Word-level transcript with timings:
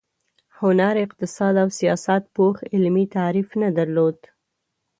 هنر، 0.61 0.93
اقتصاد 1.05 1.55
او 1.63 1.69
سیاست 1.79 2.23
پوخ 2.35 2.55
علمي 2.73 3.05
تعریف 3.15 3.49
نه 3.61 3.69
درلود. 3.77 4.19